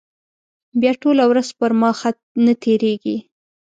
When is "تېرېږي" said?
2.63-3.17